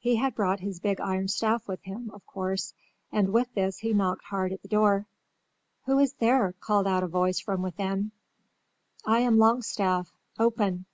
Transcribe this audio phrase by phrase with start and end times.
[0.00, 2.74] He had brought his big iron staff with him, of course,
[3.12, 5.06] and with this he knocked hard at the door.
[5.86, 8.10] "Who is there?" called out a voice from within.
[9.06, 10.86] "I am Longstaff." "Open."